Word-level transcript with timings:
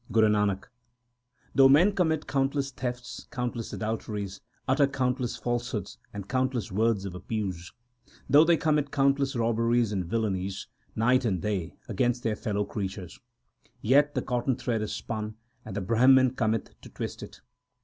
Guru 0.11 0.29
Nanak 0.29 0.63
Though 1.53 1.69
men 1.69 1.91
commit 1.91 2.25
countless 2.25 2.71
thefts, 2.71 3.27
countless 3.29 3.71
adulteries, 3.71 4.41
utter 4.67 4.87
countless 4.87 5.37
falsehoods 5.37 5.99
and 6.11 6.27
countless 6.27 6.71
words 6.71 7.05
of 7.05 7.13
abuse; 7.13 7.71
Though 8.27 8.43
they 8.43 8.57
commit 8.57 8.89
countless 8.89 9.35
robberies 9.35 9.91
and 9.91 10.03
villanies 10.03 10.65
night 10.95 11.23
and 11.23 11.39
day 11.39 11.75
against 11.87 12.23
their 12.23 12.35
fellow 12.35 12.65
creatures; 12.65 13.19
Yet 13.79 14.15
the 14.15 14.23
cotton 14.23 14.55
thread 14.55 14.81
is 14.81 14.91
spun, 14.91 15.35
and 15.63 15.75
the 15.75 15.81
Brahman 15.81 16.31
cometh 16.33 16.81
to 16.81 16.89
twist 16.89 17.21
it. 17.21 17.41